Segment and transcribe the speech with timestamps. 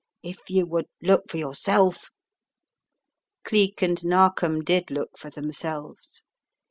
[0.23, 2.07] If you would look for your self"
[3.45, 6.23] Cleek and Narkom did look for themselves.